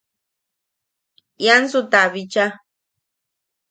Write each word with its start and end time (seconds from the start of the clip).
Iansu 1.45 1.79
ta 1.91 2.01
bicha. 2.13 2.45